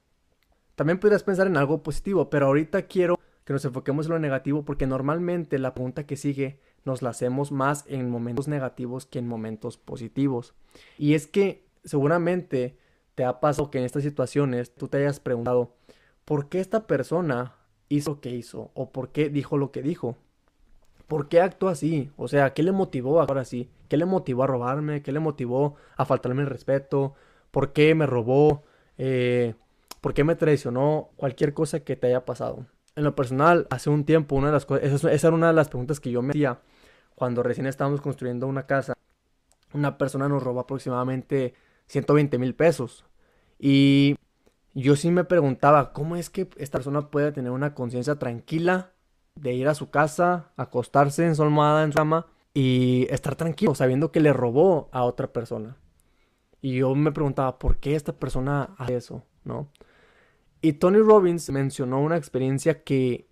[0.75, 4.65] También podrías pensar en algo positivo, pero ahorita quiero que nos enfoquemos en lo negativo
[4.65, 9.27] porque normalmente la pregunta que sigue nos la hacemos más en momentos negativos que en
[9.27, 10.55] momentos positivos.
[10.99, 12.79] Y es que seguramente
[13.15, 15.75] te ha pasado que en estas situaciones tú te hayas preguntado,
[16.25, 17.58] ¿por qué esta persona
[17.89, 18.71] hizo lo que hizo?
[18.75, 20.17] ¿O por qué dijo lo que dijo?
[21.07, 22.11] ¿Por qué actuó así?
[22.17, 23.71] O sea, ¿qué le motivó a actuar así?
[23.89, 25.03] ¿Qué le motivó a robarme?
[25.03, 27.15] ¿Qué le motivó a faltarme el respeto?
[27.51, 28.65] ¿Por qué me robó?
[28.99, 29.55] Eh,
[30.01, 31.11] ¿Por qué me traicionó?
[31.17, 32.67] Cualquier cosa que te haya pasado.
[32.95, 35.55] En lo personal, hace un tiempo, una de las cosas, esa, esa era una de
[35.55, 36.61] las preguntas que yo me hacía
[37.15, 38.95] cuando recién estábamos construyendo una casa.
[39.73, 41.55] Una persona nos robó aproximadamente
[41.87, 43.07] 120 mil pesos.
[43.59, 44.17] Y
[44.75, 48.93] yo sí me preguntaba, ¿cómo es que esta persona puede tener una conciencia tranquila
[49.35, 53.75] de ir a su casa, acostarse en su almohada, en su cama y estar tranquilo,
[53.75, 55.77] sabiendo que le robó a otra persona?
[56.61, 59.25] Y yo me preguntaba, ¿por qué esta persona hace eso?
[59.45, 59.71] ¿No?
[60.61, 63.29] Y Tony Robbins mencionó una experiencia que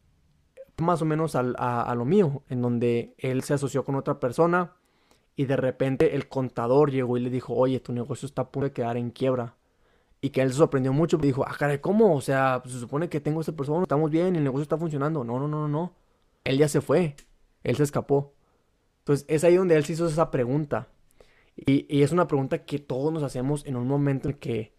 [0.78, 4.74] más o menos a, a, lo mío, en donde él se asoció con otra persona,
[5.34, 8.66] y de repente el contador llegó y le dijo, oye, tu negocio está a punto
[8.66, 9.54] de quedar en quiebra.
[10.20, 12.14] Y que él se sorprendió mucho, dijo, ah, caray, ¿cómo?
[12.14, 14.78] O sea, pues, se supone que tengo a esta persona, estamos bien, el negocio está
[14.78, 15.24] funcionando.
[15.24, 15.94] No, no, no, no, no.
[16.44, 17.16] Él ya se fue,
[17.62, 18.34] él se escapó.
[19.00, 20.88] Entonces es ahí donde él se hizo esa pregunta.
[21.54, 24.74] Y, y es una pregunta que todos nos hacemos en un momento en que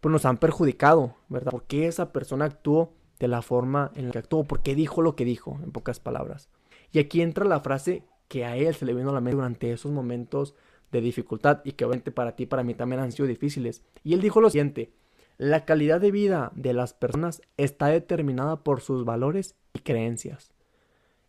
[0.00, 1.50] pues, nos han perjudicado, ¿verdad?
[1.50, 4.44] ¿Por qué esa persona actuó de la forma en la que actuó?
[4.44, 6.48] ¿Por qué dijo lo que dijo, en pocas palabras?
[6.92, 9.72] Y aquí entra la frase que a él se le vino a la mente durante
[9.72, 10.54] esos momentos
[10.92, 13.82] de dificultad y que obviamente para ti para mí también han sido difíciles.
[14.04, 14.92] Y él dijo lo siguiente,
[15.36, 20.52] la calidad de vida de las personas está determinada por sus valores y creencias.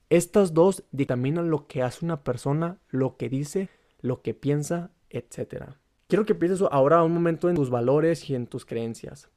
[0.10, 3.69] Estas dos dictaminan lo que hace una persona, lo que dice,
[4.02, 5.76] lo que piensa, etc.
[6.08, 9.30] Quiero que pienses ahora un momento en tus valores y en tus creencias.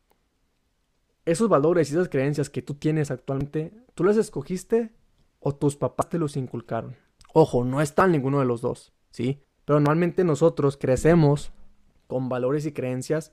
[1.26, 4.90] Esos valores y esas creencias que tú tienes actualmente, ¿tú las escogiste
[5.38, 6.96] o tus papás te los inculcaron?
[7.34, 9.42] Ojo, no está ninguno de los dos, ¿sí?
[9.64, 11.52] Pero normalmente nosotros crecemos
[12.06, 13.32] con valores y creencias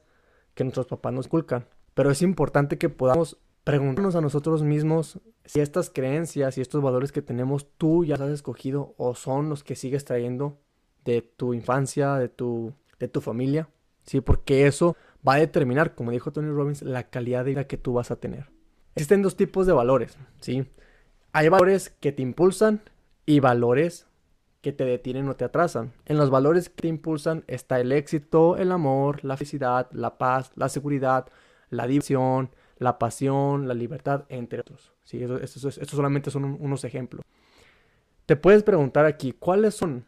[0.53, 1.65] que nuestros papás nos inculcan.
[1.93, 7.11] Pero es importante que podamos preguntarnos a nosotros mismos si estas creencias y estos valores
[7.11, 10.59] que tenemos tú ya has escogido o son los que sigues trayendo
[11.05, 13.69] de tu infancia, de tu, de tu familia,
[14.03, 14.21] ¿sí?
[14.21, 14.95] Porque eso
[15.27, 18.17] va a determinar, como dijo Tony Robbins, la calidad de vida que tú vas a
[18.17, 18.49] tener.
[18.95, 20.65] Existen dos tipos de valores, ¿sí?
[21.31, 22.81] Hay valores que te impulsan
[23.25, 24.07] y valores
[24.61, 25.93] que te detienen o te atrasan.
[26.05, 30.51] En los valores que te impulsan está el éxito, el amor, la felicidad, la paz,
[30.55, 31.27] la seguridad,
[31.69, 34.91] la diversión, la pasión, la libertad, entre otros.
[35.03, 35.21] ¿Sí?
[35.41, 37.23] Estos solamente son unos ejemplos.
[38.25, 40.05] Te puedes preguntar aquí, ¿cuáles son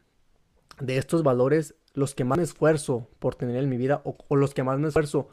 [0.79, 4.53] de estos valores los que más me esfuerzo por tener en mi vida o, los
[4.53, 5.29] que más me esfuerzo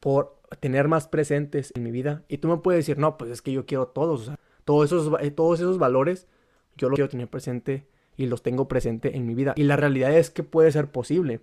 [0.00, 2.24] por tener más presentes en mi vida?
[2.28, 4.30] Y tú me puedes decir, no, pues es que yo quiero todos,
[4.64, 6.28] todos esos, eh, todos esos valores
[6.76, 7.86] yo los quiero tener presente
[8.20, 9.54] y los tengo presente en mi vida.
[9.56, 11.40] Y la realidad es que puede ser posible.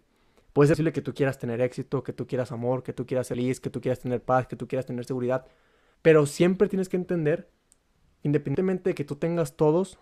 [0.53, 3.29] Puede ser posible que tú quieras tener éxito, que tú quieras amor, que tú quieras
[3.29, 5.47] feliz, que tú quieras tener paz, que tú quieras tener seguridad.
[6.03, 7.49] Pero siempre tienes que entender,
[8.21, 9.97] independientemente de que tú tengas todos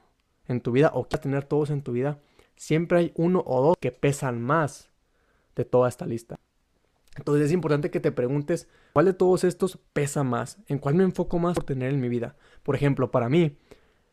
[0.50, 2.20] en tu vida o quieras tener todos en tu vida,
[2.58, 4.90] siempre hay uno o dos que pesan más
[5.56, 6.36] de toda esta lista.
[7.16, 11.06] Entonces es importante que te preguntes cuál de todos estos pesa más, en cuál me
[11.06, 12.36] enfoco más por tener en mi vida.
[12.64, 13.56] Por ejemplo, para mí,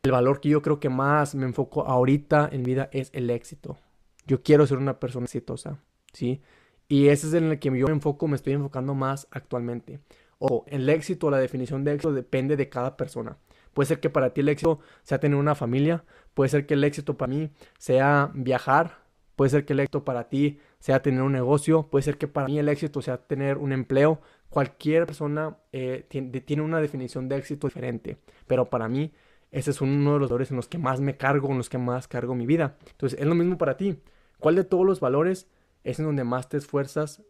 [0.04, 3.78] el valor que yo creo que más me enfoco ahorita en vida es el éxito.
[4.26, 5.78] Yo quiero ser una persona exitosa,
[6.12, 6.42] ¿sí?
[6.88, 10.00] Y ese es en el que yo me enfoco, me estoy enfocando más actualmente.
[10.38, 13.38] O el éxito, la definición de éxito depende de cada persona.
[13.74, 16.82] Puede ser que para ti el éxito sea tener una familia, puede ser que el
[16.82, 18.98] éxito para mí sea viajar,
[19.36, 22.48] puede ser que el éxito para ti sea tener un negocio, puede ser que para
[22.48, 24.20] mí el éxito sea tener un empleo.
[24.48, 29.12] Cualquier persona eh, tiene, una definición de éxito diferente, pero para mí
[29.52, 31.78] ese es uno de los valores en los que más me cargo, en los que
[31.78, 32.76] más cargo mi vida.
[32.90, 33.96] Entonces es lo mismo para ti.
[34.40, 35.46] ¿Cuál de todos los valores
[35.84, 37.22] es en donde más te esfuerzas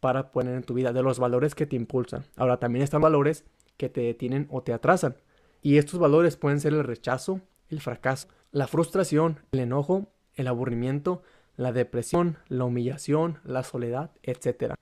[0.00, 2.24] para poner en tu vida, de los valores que te impulsan.
[2.36, 3.44] Ahora, también están valores
[3.76, 5.16] que te detienen o te atrasan.
[5.62, 11.22] Y estos valores pueden ser el rechazo, el fracaso, la frustración, el enojo, el aburrimiento,
[11.56, 14.74] la depresión, la humillación, la soledad, etc.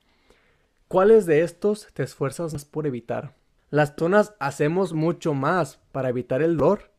[0.87, 3.35] ¿Cuáles de estos te esfuerzas más por evitar?
[3.69, 6.91] Las personas hacemos mucho más para evitar el dolor,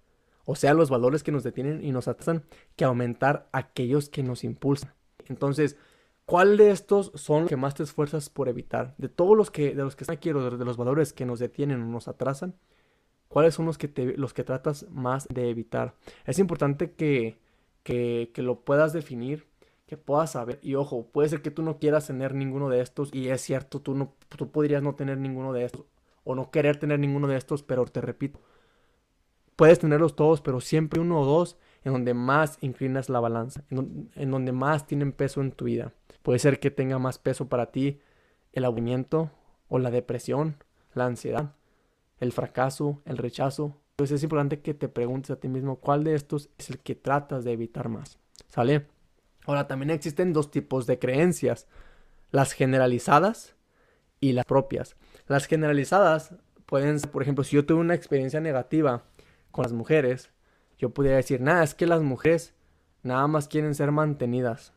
[0.44, 2.44] o sea, los valores que nos detienen y nos atrasan,
[2.76, 4.94] que aumentar aquellos que nos impulsan.
[5.28, 5.76] Entonces,
[6.30, 8.94] ¿Cuál de estos son los que más te esfuerzas por evitar?
[8.98, 11.82] De todos los que, de los que están aquí, de los valores que nos detienen
[11.82, 12.54] o nos atrasan,
[13.26, 15.96] ¿cuáles son los que, te, los que tratas más de evitar?
[16.26, 17.40] Es importante que,
[17.82, 19.48] que, que lo puedas definir,
[19.88, 20.60] que puedas saber.
[20.62, 23.80] Y ojo, puede ser que tú no quieras tener ninguno de estos, y es cierto,
[23.80, 25.84] tú, no, tú podrías no tener ninguno de estos,
[26.24, 28.40] o no querer tener ninguno de estos, pero te repito,
[29.56, 34.30] puedes tenerlos todos, pero siempre uno o dos en donde más inclinas la balanza, en,
[34.30, 35.92] donde más tienen peso en tu vida.
[36.22, 38.00] Puede ser que tenga más peso para ti
[38.52, 39.30] el aburrimiento
[39.68, 40.56] o la depresión,
[40.94, 41.54] la ansiedad,
[42.18, 43.76] el fracaso, el rechazo.
[43.92, 46.94] Entonces es importante que te preguntes a ti mismo cuál de estos es el que
[46.94, 48.18] tratas de evitar más.
[48.48, 48.86] ¿Sale?
[49.46, 51.66] Ahora también existen dos tipos de creencias,
[52.30, 53.56] las generalizadas
[54.20, 54.96] y las propias.
[55.26, 56.34] Las generalizadas
[56.66, 59.04] pueden por ejemplo, si yo tuve una experiencia negativa
[59.50, 60.30] con las mujeres,
[60.78, 62.54] yo podría decir, nada, es que las mujeres
[63.02, 64.72] nada más quieren ser mantenidas.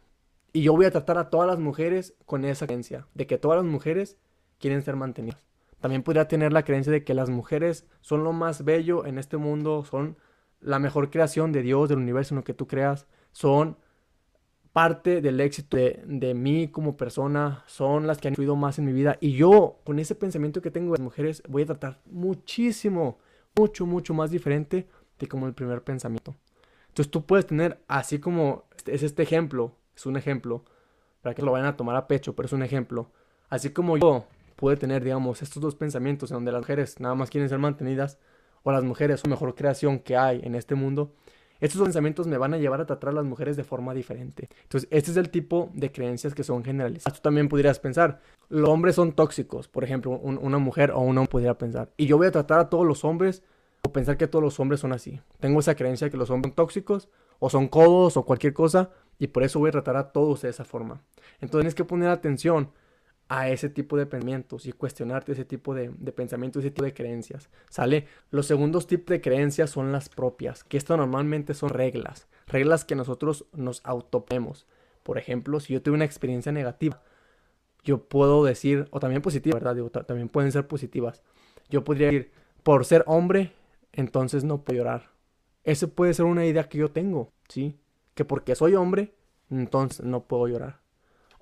[0.53, 3.57] Y yo voy a tratar a todas las mujeres con esa creencia, de que todas
[3.57, 4.17] las mujeres
[4.59, 5.41] quieren ser mantenidas.
[5.81, 9.37] También podría tener la creencia de que las mujeres son lo más bello en este
[9.37, 10.17] mundo, son
[10.61, 13.77] la mejor creación de Dios, del universo en lo que tú creas, son
[14.73, 18.85] parte del éxito de, de, mí como persona, son las que han influido más en
[18.85, 19.17] mi vida.
[19.21, 23.19] Y yo, con ese pensamiento que tengo de las mujeres, voy a tratar muchísimo,
[23.55, 24.87] mucho, mucho más diferente
[25.19, 26.35] de como el primer pensamiento.
[26.87, 30.65] Entonces tú puedes tener, así como es este ejemplo, es un ejemplo,
[31.21, 33.11] para que lo vayan a tomar a pecho, pero es un ejemplo.
[33.49, 37.29] Así como yo puedo tener, digamos, estos dos pensamientos en donde las mujeres nada más
[37.29, 38.19] quieren ser mantenidas
[38.63, 41.13] o las mujeres son mejor creación que hay en este mundo,
[41.65, 44.49] estos pensamientos me van a llevar a tratar a las mujeres de forma diferente.
[44.63, 47.17] Entonces, este es el tipo de creencias que son generalizadas.
[47.17, 51.31] Tú también podrías pensar, los hombres son tóxicos, por ejemplo, una mujer o un hombre
[51.31, 53.43] podría pensar, y yo voy a tratar a todos los hombres
[53.81, 55.21] o pensar que todos los hombres son así.
[55.39, 58.89] Tengo esa creencia de que los hombres son tóxicos o son codos o cualquier cosa
[59.17, 61.01] y por eso voy a tratar a todos de esa forma.
[61.35, 62.71] Entonces tienes que poner atención
[63.35, 67.49] a ese tipo de pensamientos y cuestionarte ese tipo de, pensamientos, ese tipo de creencias.
[67.67, 68.05] ¿Sale?
[68.29, 72.93] Los segundos tipos de creencias son las propias, que esto normalmente son reglas, reglas que
[72.93, 74.67] nosotros nos autopemos.
[75.01, 77.01] Por ejemplo, si yo tuve una experiencia negativa,
[77.83, 80.05] yo puedo decir, o también positiva, ¿verdad?
[80.05, 81.23] También pueden ser positivas.
[81.71, 83.51] Yo podría decir, por ser hombre,
[83.93, 85.09] entonces no puedo llorar.
[85.63, 87.79] Esa puede ser una idea que yo tengo, ¿sí?
[88.13, 89.15] Que porque soy hombre,
[89.49, 90.82] entonces no puedo llorar.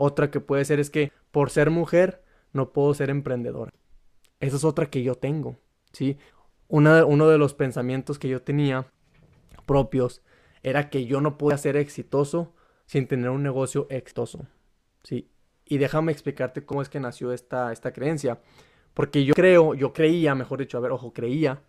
[0.04, 3.72] Otra que puede ser es que por ser mujer, no puedo ser emprendedora.
[4.40, 5.58] Esa es otra que yo tengo,
[5.94, 6.18] ¿sí?
[6.68, 8.88] Una, uno de los pensamientos que yo tenía
[9.68, 10.24] propios
[10.64, 12.56] era que yo no podía ser exitoso
[12.88, 14.48] sin tener un negocio exitoso,
[15.04, 15.30] ¿sí?
[15.66, 18.40] Y déjame explicarte cómo es que nació esta, esta creencia.
[18.96, 21.62] Porque yo creo, yo creía, mejor dicho, a ver, ojo, creía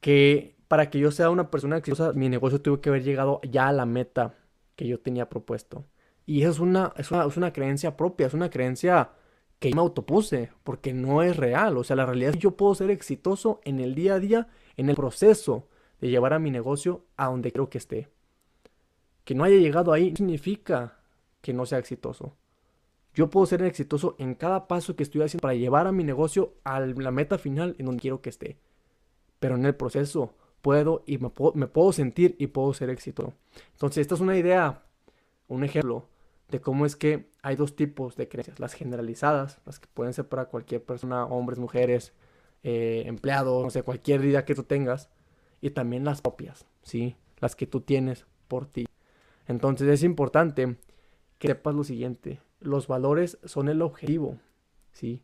[0.00, 3.68] que para que yo sea una persona exitosa, mi negocio tuvo que haber llegado ya
[3.68, 4.34] a la meta
[4.74, 5.84] que yo tenía propuesto.
[6.28, 9.12] Y eso es una, es una, es una creencia propia, es una creencia
[9.58, 11.78] que me autopuse, porque no es real.
[11.78, 14.48] O sea, la realidad es que yo puedo ser exitoso en el día a día,
[14.76, 15.68] en el proceso
[16.00, 18.08] de llevar a mi negocio a donde quiero que esté.
[19.24, 20.98] Que no haya llegado ahí no significa
[21.40, 22.36] que no sea exitoso.
[23.14, 26.54] Yo puedo ser exitoso en cada paso que estoy haciendo para llevar a mi negocio
[26.62, 28.58] a la meta final en donde quiero que esté
[29.38, 33.32] pero en el proceso puedo y me puedo, sentir y puedo ser éxito.
[33.72, 34.82] Entonces, esta es una idea,
[35.46, 36.06] un ejemplo
[36.48, 40.28] de cómo es que hay dos tipos de creencias, las generalizadas, las que pueden ser
[40.28, 42.12] para cualquier persona, hombres, mujeres,
[42.62, 45.10] eh, empleados, no sé, cualquier idea que tú tengas,
[45.60, 47.16] y también las propias, ¿sí?
[47.40, 48.86] Las que tú tienes por ti.
[49.46, 50.76] Entonces es importante
[51.38, 54.38] que sepas lo siguiente, los valores son el objetivo,
[54.92, 55.22] ¿sí?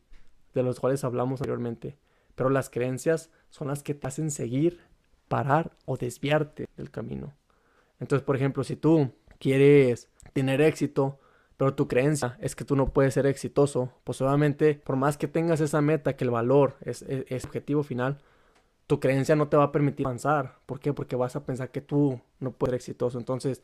[0.55, 1.97] De los cuales hablamos anteriormente
[2.35, 4.81] pero las creencias son las que te hacen seguir,
[5.29, 7.35] parar o desviarte del camino.
[8.01, 9.13] Entonces, por ejemplo, si tú
[9.45, 11.19] quieres tener éxito,
[11.59, 15.29] pero tu creencia es que tú no puedes ser exitoso, pues obviamente, por más que
[15.29, 18.23] tengas esa meta, que el valor es, es, objetivo final,
[18.87, 20.57] tu creencia no te va a permitir avanzar.
[20.65, 20.95] ¿Por qué?
[20.95, 23.19] Porque vas a pensar que tú no puedes ser exitoso.
[23.19, 23.63] Entonces,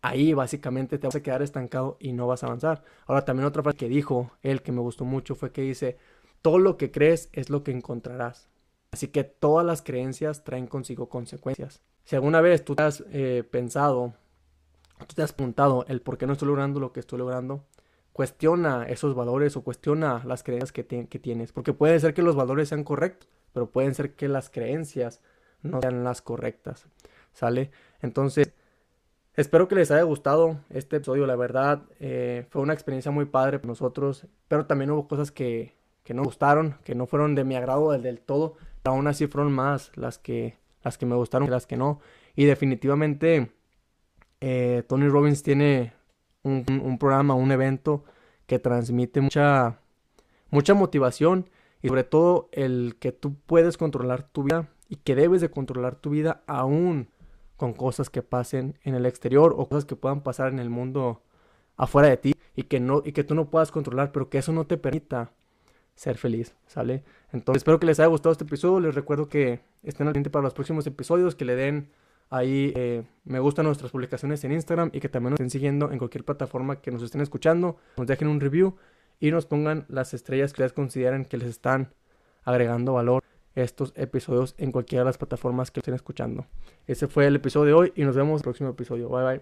[0.00, 2.82] ahí básicamente te vas a quedar estancado y no vas a avanzar.
[3.06, 5.98] Ahora, también otra frase que dijo él que me gustó mucho fue que dice,
[6.40, 8.48] todo lo que crees es lo que encontrarás.
[8.92, 11.82] Así que todas las creencias traen consigo consecuencias.
[12.04, 14.14] Si alguna vez tú te has eh, pensado
[15.06, 17.64] tú te has preguntado el por qué no estoy logrando lo que estoy logrando,
[18.12, 21.52] cuestiona esos valores o cuestiona las creencias que, que tienes.
[21.52, 25.20] Porque puede ser que los valores sean correctos, pero pueden ser que las creencias
[25.62, 26.86] no sean las correctas.
[27.32, 27.70] ¿Sale?
[28.00, 28.52] Entonces,
[29.34, 31.26] espero que les haya gustado este episodio.
[31.26, 35.76] La verdad, eh, fue una experiencia muy padre para nosotros, pero también hubo cosas que,
[36.02, 38.56] que no gustaron, que no fueron de mi agrado del, todo.
[38.82, 42.00] Pero aún así fueron más las que, las que me gustaron que las que no.
[42.34, 43.52] Y definitivamente
[44.40, 45.92] eh, Tony Robbins tiene
[46.42, 48.04] un, programa, un evento
[48.46, 49.80] que transmite mucha,
[50.50, 51.50] mucha motivación
[51.82, 55.96] y sobre todo el que tú puedes controlar tu vida y que debes de controlar
[55.96, 57.08] tu vida aún
[57.56, 61.22] con cosas que pasen en el exterior o cosas que puedan pasar en el mundo
[61.76, 64.52] afuera de ti y que no y que tú no puedas controlar, pero que eso
[64.52, 65.32] no te permita
[65.94, 67.02] ser feliz, ¿sale?
[67.32, 68.78] Entonces, espero que les haya gustado este episodio.
[68.78, 71.90] Les recuerdo que estén al para los próximos episodios, que le den
[72.30, 75.98] Ahí eh, me gustan nuestras publicaciones en Instagram y que también nos estén siguiendo en
[75.98, 77.76] cualquier plataforma que nos estén escuchando.
[77.96, 78.76] Nos dejen un review
[79.18, 81.94] y nos pongan las estrellas que ustedes consideren que les están
[82.44, 83.22] agregando valor
[83.54, 86.46] estos episodios en cualquiera de las plataformas que estén escuchando.
[86.86, 89.08] Ese fue el episodio de hoy y nos vemos en el próximo episodio.
[89.08, 89.40] Bye bye.